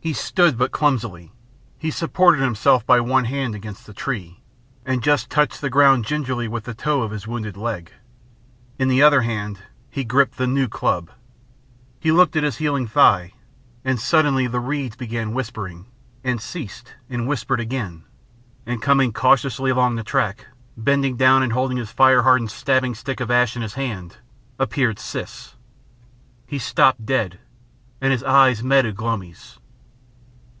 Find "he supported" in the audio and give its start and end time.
1.80-2.40